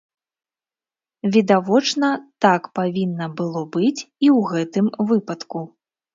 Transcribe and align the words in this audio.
Відавочна, 1.35 2.07
так 2.47 2.63
павінна 2.81 3.25
было 3.43 3.61
быць 3.77 4.01
і 4.01 4.27
ў 4.37 4.51
гэтым 4.55 4.85
выпадку. 5.15 5.59